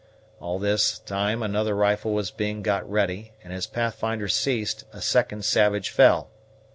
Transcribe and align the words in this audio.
All 0.39 0.57
this 0.57 0.97
time 0.97 1.43
another 1.43 1.75
rifle 1.75 2.11
was 2.11 2.31
being 2.31 2.63
got 2.63 2.89
ready; 2.89 3.33
and 3.43 3.53
as 3.53 3.67
Pathfinder 3.67 4.29
ceased, 4.29 4.83
a 4.91 4.99
second 4.99 5.45
savage 5.45 5.91
fell. 5.91 6.31